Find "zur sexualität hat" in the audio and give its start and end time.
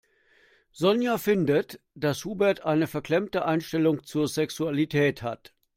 4.03-5.53